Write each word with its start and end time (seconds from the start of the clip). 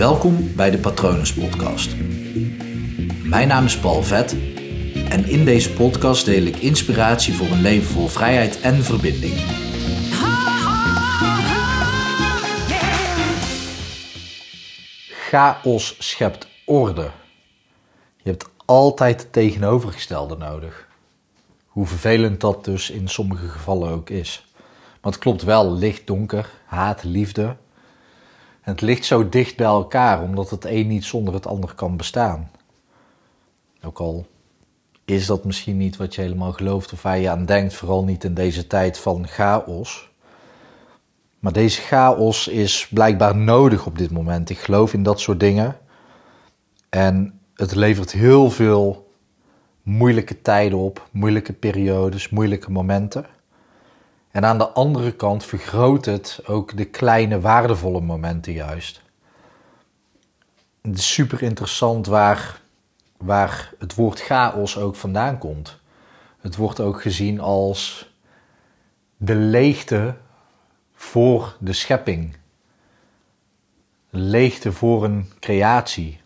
Welkom 0.00 0.54
bij 0.56 0.70
de 0.70 0.78
Patronus 0.78 1.34
Podcast. 1.34 1.96
Mijn 3.22 3.48
naam 3.48 3.64
is 3.64 3.78
Paul 3.78 4.02
Vet 4.02 4.32
en 5.08 5.24
in 5.24 5.44
deze 5.44 5.72
podcast 5.72 6.24
deel 6.24 6.42
ik 6.42 6.56
inspiratie 6.56 7.34
voor 7.34 7.46
een 7.46 7.60
leven 7.60 7.92
vol 7.92 8.06
vrijheid 8.06 8.60
en 8.60 8.74
verbinding. 8.84 9.34
Chaos 15.08 15.96
schept 15.98 16.48
orde. 16.64 17.10
Je 18.16 18.30
hebt 18.30 18.50
altijd 18.64 19.20
het 19.22 19.32
tegenovergestelde 19.32 20.36
nodig. 20.36 20.88
Hoe 21.66 21.86
vervelend 21.86 22.40
dat 22.40 22.64
dus 22.64 22.90
in 22.90 23.08
sommige 23.08 23.48
gevallen 23.48 23.90
ook 23.90 24.10
is. 24.10 24.44
Maar 25.00 25.12
het 25.12 25.20
klopt 25.20 25.42
wel, 25.42 25.72
licht, 25.72 26.06
donker, 26.06 26.50
haat, 26.66 27.04
liefde. 27.04 27.56
Het 28.70 28.80
ligt 28.80 29.04
zo 29.04 29.28
dicht 29.28 29.56
bij 29.56 29.66
elkaar, 29.66 30.22
omdat 30.22 30.50
het 30.50 30.64
een 30.64 30.86
niet 30.86 31.04
zonder 31.04 31.34
het 31.34 31.46
ander 31.46 31.74
kan 31.74 31.96
bestaan. 31.96 32.50
Ook 33.82 33.98
al 33.98 34.26
is 35.04 35.26
dat 35.26 35.44
misschien 35.44 35.76
niet 35.76 35.96
wat 35.96 36.14
je 36.14 36.20
helemaal 36.20 36.52
gelooft 36.52 36.92
of 36.92 37.02
waar 37.02 37.18
je 37.18 37.30
aan 37.30 37.44
denkt, 37.44 37.74
vooral 37.74 38.04
niet 38.04 38.24
in 38.24 38.34
deze 38.34 38.66
tijd 38.66 38.98
van 38.98 39.28
chaos. 39.28 40.10
Maar 41.38 41.52
deze 41.52 41.80
chaos 41.80 42.48
is 42.48 42.88
blijkbaar 42.90 43.36
nodig 43.36 43.86
op 43.86 43.98
dit 43.98 44.10
moment. 44.10 44.50
Ik 44.50 44.58
geloof 44.58 44.94
in 44.94 45.02
dat 45.02 45.20
soort 45.20 45.40
dingen. 45.40 45.76
En 46.88 47.40
het 47.54 47.74
levert 47.74 48.12
heel 48.12 48.50
veel 48.50 49.12
moeilijke 49.82 50.42
tijden 50.42 50.78
op, 50.78 51.08
moeilijke 51.10 51.52
periodes, 51.52 52.28
moeilijke 52.28 52.70
momenten. 52.70 53.26
En 54.30 54.44
aan 54.44 54.58
de 54.58 54.68
andere 54.68 55.12
kant 55.12 55.44
vergroot 55.44 56.04
het 56.04 56.40
ook 56.46 56.76
de 56.76 56.84
kleine 56.84 57.40
waardevolle 57.40 58.00
momenten 58.00 58.52
juist. 58.52 59.02
Het 60.80 60.98
is 60.98 61.12
super 61.12 61.42
interessant 61.42 62.06
waar, 62.06 62.60
waar 63.16 63.72
het 63.78 63.94
woord 63.94 64.20
chaos 64.20 64.78
ook 64.78 64.96
vandaan 64.96 65.38
komt. 65.38 65.78
Het 66.40 66.56
wordt 66.56 66.80
ook 66.80 67.02
gezien 67.02 67.40
als 67.40 68.12
de 69.16 69.34
leegte 69.34 70.16
voor 70.94 71.56
de 71.58 71.72
schepping. 71.72 72.36
Leegte 74.10 74.72
voor 74.72 75.04
een 75.04 75.32
creatie. 75.40 76.20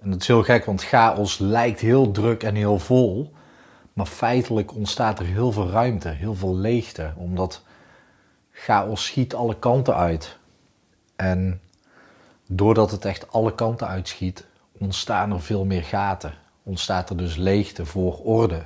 En 0.00 0.10
dat 0.10 0.20
is 0.20 0.26
heel 0.26 0.42
gek, 0.42 0.64
want 0.64 0.84
chaos 0.84 1.38
lijkt 1.38 1.80
heel 1.80 2.10
druk 2.10 2.42
en 2.42 2.54
heel 2.54 2.78
vol. 2.78 3.32
Maar 3.96 4.06
feitelijk 4.06 4.74
ontstaat 4.74 5.18
er 5.18 5.26
heel 5.26 5.52
veel 5.52 5.70
ruimte, 5.70 6.08
heel 6.08 6.34
veel 6.34 6.56
leegte. 6.56 7.12
Omdat 7.16 7.62
chaos 8.50 9.04
schiet 9.04 9.34
alle 9.34 9.58
kanten 9.58 9.94
uit. 9.94 10.38
En 11.16 11.60
doordat 12.48 12.90
het 12.90 13.04
echt 13.04 13.32
alle 13.32 13.54
kanten 13.54 13.86
uitschiet, 13.86 14.46
ontstaan 14.78 15.32
er 15.32 15.40
veel 15.40 15.64
meer 15.64 15.82
gaten. 15.82 16.34
Ontstaat 16.62 17.10
er 17.10 17.16
dus 17.16 17.36
leegte 17.36 17.86
voor 17.86 18.18
orde. 18.18 18.62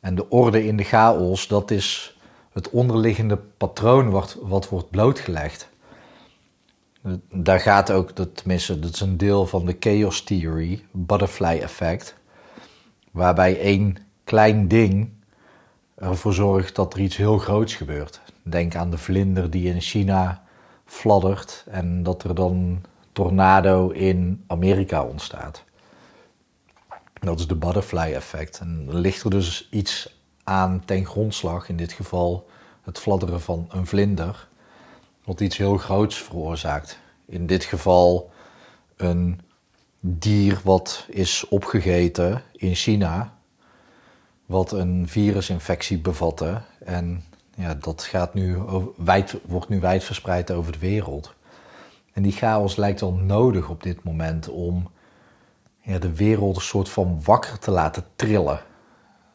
En 0.00 0.14
de 0.14 0.28
orde 0.28 0.66
in 0.66 0.76
de 0.76 0.84
chaos, 0.84 1.46
dat 1.46 1.70
is 1.70 2.18
het 2.52 2.70
onderliggende 2.70 3.36
patroon 3.36 4.10
wat, 4.10 4.36
wat 4.40 4.68
wordt 4.68 4.90
blootgelegd. 4.90 5.68
Daar 7.30 7.60
gaat 7.60 7.90
ook, 7.90 8.10
tenminste, 8.10 8.78
dat 8.78 8.94
is 8.94 9.00
een 9.00 9.16
deel 9.16 9.46
van 9.46 9.66
de 9.66 9.76
chaos 9.80 10.22
theory, 10.22 10.84
butterfly 10.90 11.58
effect, 11.58 12.14
waarbij 13.10 13.60
één 13.60 14.07
klein 14.28 14.68
ding 14.68 15.10
ervoor 15.94 16.34
zorgt 16.34 16.74
dat 16.74 16.94
er 16.94 17.00
iets 17.00 17.16
heel 17.16 17.38
groots 17.38 17.74
gebeurt. 17.74 18.20
Denk 18.42 18.74
aan 18.74 18.90
de 18.90 18.98
vlinder 18.98 19.50
die 19.50 19.72
in 19.72 19.80
China 19.80 20.42
fladdert 20.84 21.64
en 21.70 22.02
dat 22.02 22.24
er 22.24 22.34
dan 22.34 22.82
tornado 23.12 23.88
in 23.88 24.44
Amerika 24.46 25.04
ontstaat. 25.04 25.64
Dat 27.20 27.38
is 27.38 27.46
de 27.46 27.54
butterfly 27.54 28.12
effect. 28.14 28.58
En 28.58 28.86
ligt 28.88 29.24
er 29.24 29.30
dus 29.30 29.68
iets 29.70 30.20
aan 30.44 30.82
ten 30.84 31.06
grondslag, 31.06 31.68
in 31.68 31.76
dit 31.76 31.92
geval 31.92 32.48
het 32.82 32.98
fladderen 32.98 33.40
van 33.40 33.66
een 33.68 33.86
vlinder, 33.86 34.48
wat 35.24 35.40
iets 35.40 35.56
heel 35.56 35.76
groots 35.76 36.22
veroorzaakt. 36.22 36.98
In 37.26 37.46
dit 37.46 37.64
geval 37.64 38.30
een 38.96 39.40
dier 40.00 40.60
wat 40.64 41.06
is 41.08 41.48
opgegeten 41.48 42.42
in 42.52 42.74
China, 42.74 43.37
wat 44.48 44.72
een 44.72 45.08
virusinfectie 45.08 45.98
bevatte. 45.98 46.60
En 46.84 47.24
ja, 47.54 47.74
dat 47.74 48.02
gaat 48.02 48.34
nu 48.34 48.58
wijd, 48.96 49.36
wordt 49.46 49.68
nu 49.68 49.80
wijdverspreid 49.80 50.50
over 50.50 50.72
de 50.72 50.78
wereld. 50.78 51.34
En 52.12 52.22
die 52.22 52.32
chaos 52.32 52.76
lijkt 52.76 53.00
wel 53.00 53.12
nodig 53.12 53.68
op 53.68 53.82
dit 53.82 54.04
moment 54.04 54.48
om 54.48 54.90
ja, 55.80 55.98
de 55.98 56.14
wereld 56.14 56.56
een 56.56 56.62
soort 56.62 56.88
van 56.88 57.20
wakker 57.24 57.58
te 57.58 57.70
laten 57.70 58.04
trillen 58.16 58.60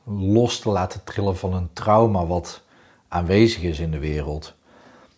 los 0.06 0.60
te 0.60 0.70
laten 0.70 1.04
trillen 1.04 1.38
van 1.38 1.54
een 1.54 1.74
trauma 1.74 2.26
wat 2.26 2.62
aanwezig 3.08 3.62
is 3.62 3.80
in 3.80 3.92
de 3.92 4.00
wereld. 4.00 4.54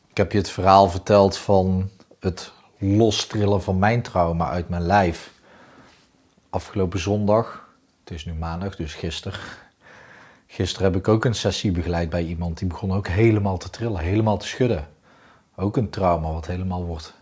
Ik 0.09 0.17
heb 0.17 0.31
je 0.31 0.37
het 0.37 0.49
verhaal 0.49 0.89
verteld 0.89 1.37
van 1.37 1.89
het 2.19 2.51
lostrillen 2.77 3.61
van 3.61 3.79
mijn 3.79 4.01
trauma 4.01 4.49
uit 4.49 4.69
mijn 4.69 4.85
lijf. 4.85 5.31
Afgelopen 6.49 6.99
zondag, 6.99 7.69
het 8.03 8.13
is 8.13 8.25
nu 8.25 8.33
maandag, 8.33 8.75
dus 8.75 8.93
gisteren. 8.93 9.39
Gisteren 10.55 10.91
heb 10.91 10.95
ik 10.95 11.07
ook 11.07 11.25
een 11.25 11.35
sessie 11.35 11.71
begeleid 11.71 12.09
bij 12.09 12.23
iemand 12.23 12.57
die 12.57 12.67
begon 12.67 12.93
ook 12.93 13.07
helemaal 13.07 13.57
te 13.57 13.69
trillen, 13.69 14.01
helemaal 14.01 14.37
te 14.37 14.47
schudden. 14.47 14.87
Ook 15.55 15.77
een 15.77 15.89
trauma 15.89 16.31
wat 16.31 16.47
helemaal 16.47 16.85
wordt, 16.85 17.13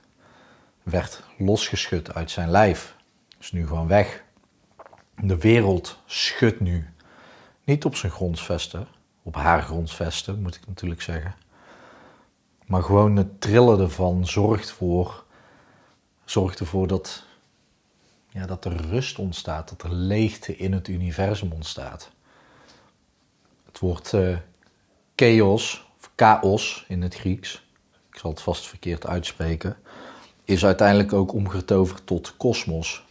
werd 0.83 1.23
losgeschud 1.37 2.13
uit 2.13 2.31
zijn 2.31 2.49
lijf. 2.49 2.95
Is 3.39 3.51
nu 3.51 3.67
gewoon 3.67 3.87
weg. 3.87 4.23
De 5.21 5.37
wereld 5.37 5.99
schudt 6.05 6.59
nu 6.59 6.89
niet 7.63 7.85
op 7.85 7.95
zijn 7.95 8.11
grondsvesten, 8.11 8.87
op 9.23 9.35
haar 9.35 9.61
grondsvesten 9.61 10.41
moet 10.41 10.55
ik 10.55 10.67
natuurlijk 10.67 11.01
zeggen. 11.01 11.35
Maar 12.65 12.83
gewoon 12.83 13.15
het 13.15 13.41
trillen 13.41 13.79
ervan 13.79 14.27
zorgt, 14.27 14.71
voor, 14.71 15.23
zorgt 16.25 16.59
ervoor 16.59 16.87
dat, 16.87 17.23
ja, 18.29 18.45
dat 18.45 18.65
er 18.65 18.75
rust 18.75 19.19
ontstaat, 19.19 19.69
dat 19.69 19.83
er 19.83 19.93
leegte 19.93 20.57
in 20.57 20.73
het 20.73 20.87
universum 20.87 21.51
ontstaat. 21.51 22.11
Het 23.73 23.81
woord 23.81 24.11
uh, 24.11 24.37
chaos, 25.15 25.85
of 25.99 26.11
chaos 26.15 26.85
in 26.87 27.01
het 27.01 27.15
Grieks, 27.15 27.67
ik 28.11 28.17
zal 28.17 28.29
het 28.29 28.41
vast 28.41 28.67
verkeerd 28.67 29.07
uitspreken, 29.07 29.77
is 30.43 30.65
uiteindelijk 30.65 31.13
ook 31.13 31.33
omgetoverd 31.33 32.05
tot 32.05 32.37
kosmos. 32.37 33.05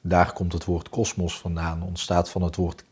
Daar 0.00 0.32
komt 0.32 0.52
het 0.52 0.64
woord 0.64 0.88
kosmos 0.88 1.38
vandaan, 1.38 1.82
ontstaat 1.82 2.30
van 2.30 2.42
het 2.42 2.56
woord 2.56 2.84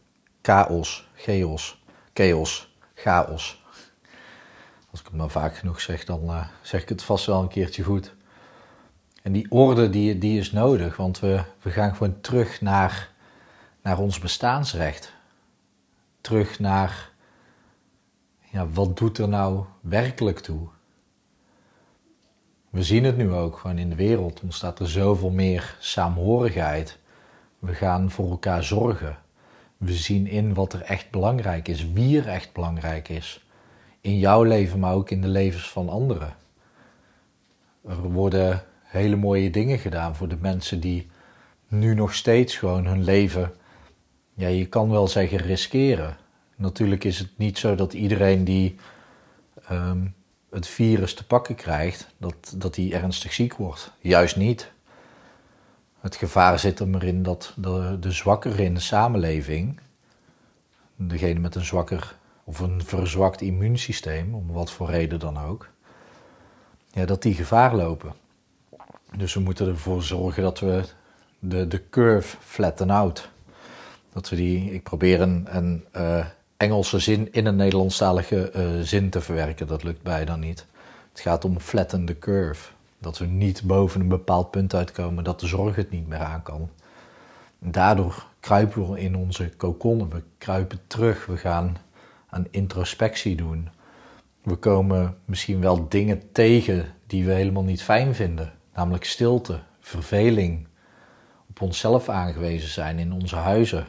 chaos, 0.42 1.08
chaos, 1.14 1.82
chaos, 2.14 2.74
chaos. 2.94 3.64
Als 4.90 5.00
ik 5.00 5.06
het 5.06 5.16
maar 5.16 5.30
vaak 5.30 5.56
genoeg 5.56 5.80
zeg, 5.80 6.04
dan 6.04 6.24
uh, 6.24 6.46
zeg 6.62 6.82
ik 6.82 6.88
het 6.88 7.02
vast 7.02 7.26
wel 7.26 7.42
een 7.42 7.48
keertje 7.48 7.82
goed. 7.82 8.14
En 9.22 9.32
die 9.32 9.50
orde 9.50 9.90
die, 9.90 10.18
die 10.18 10.38
is 10.38 10.52
nodig, 10.52 10.96
want 10.96 11.20
we, 11.20 11.42
we 11.62 11.70
gaan 11.70 11.96
gewoon 11.96 12.20
terug 12.20 12.60
naar, 12.60 13.10
naar 13.82 13.98
ons 13.98 14.18
bestaansrecht. 14.18 15.12
Terug 16.22 16.58
naar, 16.58 17.10
ja, 18.40 18.68
wat 18.68 18.96
doet 18.96 19.18
er 19.18 19.28
nou 19.28 19.64
werkelijk 19.80 20.38
toe? 20.38 20.68
We 22.70 22.82
zien 22.82 23.04
het 23.04 23.16
nu 23.16 23.32
ook, 23.32 23.58
gewoon 23.58 23.78
in 23.78 23.90
de 23.90 23.96
wereld 23.96 24.40
ontstaat 24.40 24.78
er 24.78 24.88
zoveel 24.88 25.30
meer 25.30 25.76
saamhorigheid. 25.80 26.98
We 27.58 27.74
gaan 27.74 28.10
voor 28.10 28.30
elkaar 28.30 28.64
zorgen. 28.64 29.18
We 29.76 29.92
zien 29.92 30.26
in 30.26 30.54
wat 30.54 30.72
er 30.72 30.82
echt 30.82 31.10
belangrijk 31.10 31.68
is, 31.68 31.92
wie 31.92 32.20
er 32.20 32.28
echt 32.28 32.52
belangrijk 32.52 33.08
is. 33.08 33.46
In 34.00 34.18
jouw 34.18 34.42
leven, 34.42 34.78
maar 34.78 34.94
ook 34.94 35.10
in 35.10 35.20
de 35.20 35.28
levens 35.28 35.70
van 35.70 35.88
anderen. 35.88 36.36
Er 37.88 38.02
worden 38.02 38.64
hele 38.82 39.16
mooie 39.16 39.50
dingen 39.50 39.78
gedaan 39.78 40.16
voor 40.16 40.28
de 40.28 40.38
mensen 40.40 40.80
die 40.80 41.10
nu 41.68 41.94
nog 41.94 42.14
steeds 42.14 42.56
gewoon 42.56 42.86
hun 42.86 43.04
leven, 43.04 43.52
ja, 44.34 44.48
je 44.48 44.66
kan 44.66 44.90
wel 44.90 45.08
zeggen, 45.08 45.38
riskeren. 45.38 46.16
Natuurlijk 46.56 47.04
is 47.04 47.18
het 47.18 47.30
niet 47.36 47.58
zo 47.58 47.74
dat 47.74 47.92
iedereen 47.92 48.44
die 48.44 48.76
ehm, 49.68 50.06
het 50.50 50.66
virus 50.66 51.14
te 51.14 51.26
pakken 51.26 51.54
krijgt, 51.54 52.06
dat, 52.16 52.54
dat 52.56 52.74
die 52.74 52.94
ernstig 52.94 53.32
ziek 53.32 53.54
wordt. 53.54 53.92
Juist 54.00 54.36
niet. 54.36 54.72
Het 56.00 56.16
gevaar 56.16 56.58
zit 56.58 56.78
er 56.78 56.88
maar 56.88 57.02
in 57.02 57.22
dat 57.22 57.54
de, 57.56 57.96
de 58.00 58.12
zwakkeren 58.12 58.64
in 58.64 58.74
de 58.74 58.80
samenleving, 58.80 59.80
degene 60.96 61.40
met 61.40 61.54
een 61.54 61.64
zwakker 61.64 62.16
of 62.44 62.58
een 62.58 62.84
verzwakt 62.84 63.40
immuunsysteem, 63.40 64.34
om 64.34 64.52
wat 64.52 64.70
voor 64.70 64.90
reden 64.90 65.18
dan 65.18 65.38
ook, 65.38 65.68
ja, 66.90 67.04
dat 67.04 67.22
die 67.22 67.34
gevaar 67.34 67.76
lopen. 67.76 68.12
Dus 69.16 69.34
we 69.34 69.40
moeten 69.40 69.68
ervoor 69.68 70.02
zorgen 70.02 70.42
dat 70.42 70.60
we 70.60 70.84
de, 71.38 71.68
de 71.68 71.88
curve 71.88 72.36
flatten 72.40 72.90
out. 72.90 73.30
Dat 74.12 74.28
we 74.28 74.36
die, 74.36 74.72
ik 74.72 74.82
probeer 74.82 75.20
een, 75.20 75.46
een 75.50 75.84
uh, 75.96 76.26
Engelse 76.56 76.98
zin 76.98 77.32
in 77.32 77.46
een 77.46 77.56
Nederlandstalige 77.56 78.52
uh, 78.56 78.80
zin 78.80 79.10
te 79.10 79.20
verwerken, 79.20 79.66
dat 79.66 79.82
lukt 79.82 80.02
bijna 80.02 80.36
niet. 80.36 80.66
Het 81.12 81.20
gaat 81.20 81.44
om 81.44 81.60
flatten 81.60 82.04
the 82.04 82.18
curve. 82.18 82.70
Dat 82.98 83.18
we 83.18 83.26
niet 83.26 83.62
boven 83.62 84.00
een 84.00 84.08
bepaald 84.08 84.50
punt 84.50 84.74
uitkomen, 84.74 85.24
dat 85.24 85.40
de 85.40 85.46
zorg 85.46 85.76
het 85.76 85.90
niet 85.90 86.08
meer 86.08 86.18
aan 86.18 86.42
kan. 86.42 86.70
daardoor 87.58 88.26
kruipen 88.40 88.90
we 88.90 89.00
in 89.00 89.16
onze 89.16 89.50
kokonnen, 89.56 90.08
we 90.08 90.22
kruipen 90.38 90.80
terug, 90.86 91.26
we 91.26 91.36
gaan 91.36 91.76
aan 92.28 92.46
introspectie 92.50 93.36
doen. 93.36 93.68
We 94.42 94.56
komen 94.56 95.16
misschien 95.24 95.60
wel 95.60 95.88
dingen 95.88 96.32
tegen 96.32 96.94
die 97.06 97.24
we 97.24 97.32
helemaal 97.32 97.62
niet 97.62 97.82
fijn 97.82 98.14
vinden, 98.14 98.52
namelijk 98.74 99.04
stilte, 99.04 99.60
verveling, 99.80 100.66
op 101.48 101.60
onszelf 101.60 102.08
aangewezen 102.08 102.68
zijn 102.68 102.98
in 102.98 103.12
onze 103.12 103.36
huizen. 103.36 103.86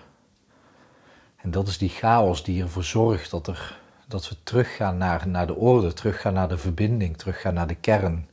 En 1.43 1.51
dat 1.51 1.67
is 1.67 1.77
die 1.77 1.89
chaos 1.89 2.43
die 2.43 2.61
ervoor 2.61 2.83
zorgt 2.83 3.31
dat, 3.31 3.47
er, 3.47 3.79
dat 4.07 4.29
we 4.29 4.35
teruggaan 4.43 4.97
naar, 4.97 5.27
naar 5.27 5.47
de 5.47 5.55
orde, 5.55 5.93
teruggaan 5.93 6.33
naar 6.33 6.47
de 6.47 6.57
verbinding, 6.57 7.17
teruggaan 7.17 7.53
naar 7.53 7.67
de 7.67 7.75
kern. 7.75 8.29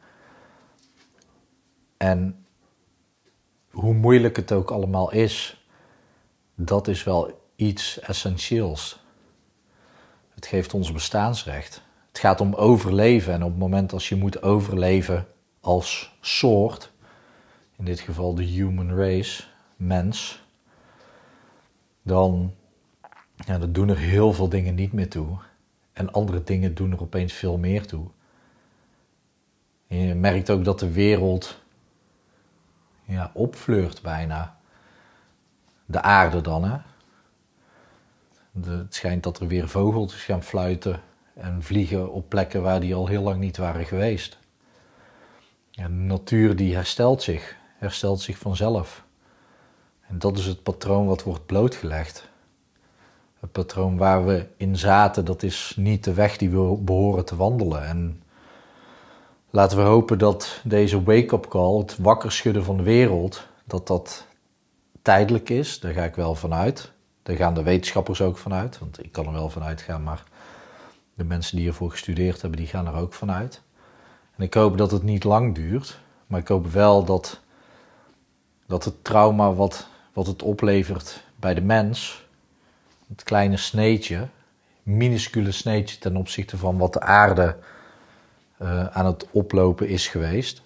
En 1.96 2.46
hoe 3.70 3.94
moeilijk 3.94 4.36
het 4.36 4.52
ook 4.52 4.70
allemaal 4.70 5.12
is, 5.12 5.64
dat 6.54 6.88
is 6.88 7.04
wel 7.04 7.48
iets 7.56 8.00
essentieels. 8.00 9.00
Het 10.28 10.46
geeft 10.46 10.74
ons 10.74 10.92
bestaansrecht. 10.92 11.82
Het 12.08 12.18
gaat 12.18 12.40
om 12.40 12.54
overleven 12.54 13.32
en 13.32 13.42
op 13.42 13.50
het 13.50 13.58
moment 13.58 13.92
als 13.92 14.08
je 14.08 14.16
moet 14.16 14.42
overleven 14.42 15.26
als 15.60 16.16
soort, 16.20 16.92
in 17.76 17.84
dit 17.84 18.00
geval 18.00 18.34
de 18.34 18.42
human 18.42 18.96
race, 18.96 19.42
mens, 19.76 20.42
dan, 22.02 22.54
ja, 23.46 23.58
dan 23.58 23.72
doen 23.72 23.88
er 23.88 23.98
heel 23.98 24.32
veel 24.32 24.48
dingen 24.48 24.75
niet 24.75 24.92
meer 24.92 25.08
toe. 25.08 25.38
En 25.92 26.12
andere 26.12 26.42
dingen 26.42 26.75
doen 26.75 26.92
er 26.92 27.00
opeens 27.00 27.32
veel 27.32 27.58
meer 27.58 27.87
toe. 27.87 28.06
je 29.87 30.14
merkt 30.14 30.50
ook 30.50 30.64
dat 30.64 30.78
de 30.78 30.92
wereld 30.92 31.62
ja, 33.04 33.31
opfleurt 33.34 34.02
bijna. 34.02 34.58
De 35.87 36.02
aarde 36.02 36.40
dan, 36.40 36.64
hè. 36.64 36.78
De, 38.52 38.70
het 38.70 38.94
schijnt 38.94 39.22
dat 39.22 39.40
er 39.40 39.46
weer 39.46 39.69
vogeltjes 39.69 40.25
gaan 40.25 40.42
fluiten 40.42 41.00
en 41.34 41.62
vliegen 41.62 42.12
op 42.12 42.28
plekken 42.28 42.62
waar 42.62 42.81
die 42.81 42.94
al 42.94 43.06
heel 43.06 43.22
lang 43.22 43.40
niet 43.40 43.56
waren 43.56 43.84
geweest. 43.84 44.38
De 45.70 45.88
natuur 45.88 46.56
die 46.56 46.75
herstelt 46.75 47.22
zich, 47.22 47.56
herstelt 47.78 48.20
zich 48.20 48.38
vanzelf. 48.38 49.04
En 50.06 50.19
dat 50.19 50.38
is 50.38 50.46
het 50.46 50.62
patroon 50.62 51.06
wat 51.06 51.22
wordt 51.22 51.46
blootgelegd. 51.46 52.28
Het 53.40 53.52
patroon 53.52 53.96
waar 53.96 54.26
we 54.26 54.46
in 54.56 54.76
zaten, 54.76 55.25
dat 55.25 55.42
is 55.42 55.75
niet 55.76 56.04
de 56.04 56.14
weg 56.14 56.37
die 56.37 56.50
we 56.50 56.76
behoren 56.81 57.25
te 57.25 57.37
wandelen. 57.37 57.84
En 57.84 58.22
laten 59.50 59.76
we 59.78 59.82
hopen 59.82 60.19
dat 60.19 60.60
deze 60.64 61.02
wake-up 61.02 61.48
call, 61.48 61.78
het 61.78 61.98
wakker 61.98 62.32
schudden 62.32 62.64
van 62.64 62.76
de 62.76 62.82
wereld, 62.82 63.46
dat 63.64 63.87
dat 63.87 64.26
tijdelijk 65.02 65.48
is. 65.48 65.81
Daar 65.81 65.92
ga 65.92 66.04
ik 66.04 66.14
wel 66.14 66.34
vanuit. 66.34 66.92
Daar 67.22 67.37
gaan 67.37 67.54
de 67.54 67.62
wetenschappers 67.62 68.20
ook 68.20 68.38
vanuit, 68.38 68.78
want 68.78 69.04
ik 69.04 69.12
kan 69.12 69.26
er 69.26 69.32
wel 69.32 69.50
vanuit 69.50 69.81
gaan, 69.81 70.02
maar 70.02 70.25
de 71.14 71.25
mensen 71.25 71.56
die 71.56 71.66
ervoor 71.66 71.90
gestudeerd 71.90 72.40
hebben, 72.40 72.60
die 72.60 72.69
gaan 72.69 72.87
er 72.87 72.94
ook 72.94 73.14
vanuit. 73.14 73.62
En 74.37 74.44
ik 74.44 74.54
hoop 74.54 74.78
dat 74.78 74.90
het 74.90 75.02
niet 75.02 75.25
lang 75.25 75.54
duurt, 75.54 76.00
maar 76.26 76.40
ik 76.40 76.48
hoop 76.48 76.66
wel 76.66 77.04
dat, 77.04 77.40
dat 78.66 78.84
het 78.84 79.04
trauma 79.04 79.52
wat, 79.52 79.88
wat 80.12 80.26
het 80.26 80.42
oplevert 80.42 81.25
bij 81.37 81.54
de 81.54 81.60
mens, 81.60 82.28
het 83.10 83.22
kleine 83.22 83.56
sneetje, 83.56 84.28
minuscule 84.82 85.52
sneetje 85.52 85.98
ten 85.98 86.16
opzichte 86.16 86.56
van 86.56 86.78
wat 86.78 86.92
de 86.92 87.00
aarde 87.00 87.56
uh, 88.62 88.86
aan 88.86 89.06
het 89.06 89.26
oplopen 89.30 89.88
is 89.88 90.08
geweest, 90.08 90.62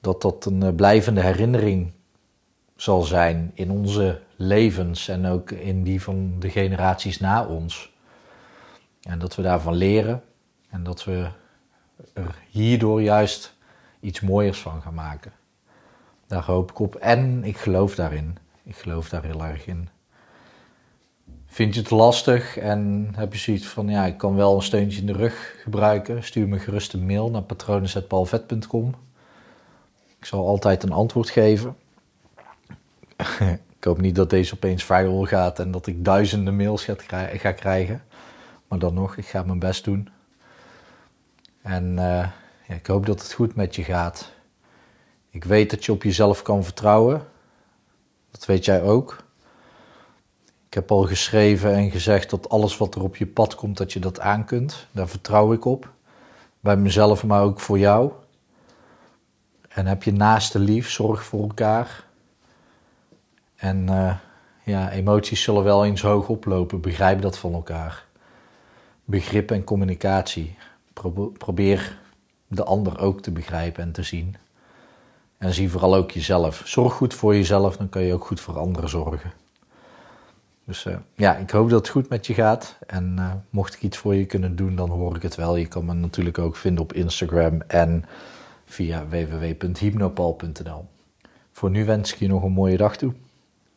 dat 0.00 0.22
dat 0.22 0.44
een 0.44 0.64
uh, 0.64 0.74
blijvende 0.74 1.20
herinnering 1.20 1.92
zal 2.76 3.02
zijn 3.02 3.50
in 3.54 3.70
onze 3.70 4.20
levens 4.36 5.08
en 5.08 5.26
ook 5.26 5.50
in 5.50 5.82
die 5.82 6.02
van 6.02 6.36
de 6.38 6.50
generaties 6.50 7.20
na 7.20 7.46
ons. 7.46 7.92
En 9.02 9.18
dat 9.18 9.34
we 9.34 9.42
daarvan 9.42 9.74
leren 9.74 10.22
en 10.70 10.82
dat 10.82 11.04
we 11.04 11.28
er 12.12 12.34
hierdoor 12.50 13.02
juist 13.02 13.54
iets 14.00 14.20
mooiers 14.20 14.58
van 14.58 14.82
gaan 14.82 14.94
maken. 14.94 15.32
Daar 16.26 16.44
hoop 16.44 16.70
ik 16.70 16.78
op 16.78 16.94
en 16.94 17.44
ik 17.44 17.56
geloof 17.56 17.94
daarin. 17.94 18.38
Ik 18.62 18.76
geloof 18.76 19.08
daar 19.08 19.22
heel 19.22 19.44
erg 19.44 19.66
in. 19.66 19.88
Vind 21.46 21.74
je 21.74 21.80
het 21.80 21.90
lastig 21.90 22.56
en 22.56 23.10
heb 23.14 23.32
je 23.32 23.38
zoiets 23.38 23.66
van, 23.66 23.88
ja, 23.88 24.06
ik 24.06 24.16
kan 24.18 24.34
wel 24.34 24.54
een 24.54 24.62
steuntje 24.62 25.00
in 25.00 25.06
de 25.06 25.12
rug 25.12 25.54
gebruiken? 25.62 26.24
Stuur 26.24 26.48
me 26.48 26.58
gerust 26.58 26.92
een 26.92 27.06
mail 27.06 27.30
naar 27.30 27.42
patronen.palvet.com. 27.42 28.94
Ik 30.18 30.24
zal 30.24 30.46
altijd 30.46 30.82
een 30.82 30.92
antwoord 30.92 31.30
geven. 31.30 31.76
ik 33.78 33.84
hoop 33.84 34.00
niet 34.00 34.14
dat 34.14 34.30
deze 34.30 34.54
opeens 34.54 34.84
viral 34.84 35.24
gaat 35.24 35.58
en 35.58 35.70
dat 35.70 35.86
ik 35.86 36.04
duizenden 36.04 36.56
mails 36.56 36.84
ga 37.32 37.52
krijgen. 37.52 38.04
Maar 38.68 38.78
dan 38.78 38.94
nog, 38.94 39.16
ik 39.16 39.26
ga 39.26 39.42
mijn 39.42 39.58
best 39.58 39.84
doen. 39.84 40.08
En 41.62 41.90
uh, 41.90 42.28
ja, 42.66 42.74
ik 42.74 42.86
hoop 42.86 43.06
dat 43.06 43.22
het 43.22 43.32
goed 43.32 43.54
met 43.54 43.76
je 43.76 43.84
gaat. 43.84 44.32
Ik 45.30 45.44
weet 45.44 45.70
dat 45.70 45.84
je 45.84 45.92
op 45.92 46.02
jezelf 46.02 46.42
kan 46.42 46.64
vertrouwen. 46.64 47.26
Dat 48.30 48.46
weet 48.46 48.64
jij 48.64 48.82
ook. 48.82 49.25
Heb 50.76 50.90
al 50.90 51.02
geschreven 51.02 51.74
en 51.74 51.90
gezegd 51.90 52.30
dat 52.30 52.48
alles 52.48 52.76
wat 52.76 52.94
er 52.94 53.02
op 53.02 53.16
je 53.16 53.26
pad 53.26 53.54
komt, 53.54 53.76
dat 53.76 53.92
je 53.92 53.98
dat 53.98 54.20
aan 54.20 54.44
kunt. 54.44 54.86
Daar 54.90 55.08
vertrouw 55.08 55.52
ik 55.52 55.64
op. 55.64 55.90
Bij 56.60 56.76
mezelf, 56.76 57.24
maar 57.24 57.42
ook 57.42 57.60
voor 57.60 57.78
jou. 57.78 58.12
En 59.68 59.86
heb 59.86 60.02
je 60.02 60.12
naaste 60.12 60.58
lief, 60.58 60.90
zorg 60.90 61.24
voor 61.24 61.42
elkaar. 61.42 62.04
En 63.56 63.86
uh, 63.90 64.14
ja, 64.64 64.90
emoties 64.90 65.42
zullen 65.42 65.64
wel 65.64 65.84
eens 65.84 66.02
hoog 66.02 66.28
oplopen. 66.28 66.80
Begrijp 66.80 67.22
dat 67.22 67.38
van 67.38 67.52
elkaar 67.54 68.04
begrip 69.04 69.50
en 69.50 69.64
communicatie. 69.64 70.56
Probeer 71.38 71.98
de 72.46 72.64
ander 72.64 72.98
ook 72.98 73.22
te 73.22 73.30
begrijpen 73.30 73.82
en 73.82 73.92
te 73.92 74.02
zien. 74.02 74.36
En 75.38 75.54
zie 75.54 75.70
vooral 75.70 75.94
ook 75.94 76.10
jezelf. 76.10 76.62
Zorg 76.64 76.92
goed 76.92 77.14
voor 77.14 77.34
jezelf, 77.34 77.76
dan 77.76 77.88
kan 77.88 78.02
je 78.02 78.12
ook 78.14 78.26
goed 78.26 78.40
voor 78.40 78.58
anderen 78.58 78.90
zorgen. 78.90 79.32
Dus 80.66 80.84
uh, 80.84 80.96
ja, 81.14 81.36
ik 81.36 81.50
hoop 81.50 81.70
dat 81.70 81.78
het 81.78 81.88
goed 81.88 82.08
met 82.08 82.26
je 82.26 82.34
gaat. 82.34 82.78
En 82.86 83.16
uh, 83.18 83.32
mocht 83.50 83.74
ik 83.74 83.82
iets 83.82 83.96
voor 83.96 84.14
je 84.14 84.26
kunnen 84.26 84.56
doen, 84.56 84.76
dan 84.76 84.90
hoor 84.90 85.16
ik 85.16 85.22
het 85.22 85.34
wel. 85.34 85.56
Je 85.56 85.66
kan 85.66 85.84
me 85.84 85.94
natuurlijk 85.94 86.38
ook 86.38 86.56
vinden 86.56 86.82
op 86.82 86.92
Instagram 86.92 87.60
en 87.66 88.04
via 88.64 89.06
www.hypnopal.nl. 89.08 90.88
Voor 91.52 91.70
nu 91.70 91.84
wens 91.84 92.12
ik 92.12 92.18
je 92.18 92.28
nog 92.28 92.42
een 92.42 92.52
mooie 92.52 92.76
dag 92.76 92.96
toe. 92.96 93.12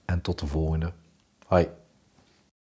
En 0.05 0.21
tot 0.21 0.39
de 0.39 0.47
volgende. 0.47 0.91
Hoi. 1.45 1.67